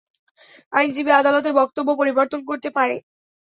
[0.73, 2.95] আইনজীবী আদালতে বক্তব্য পরিবর্তন করতে পারে।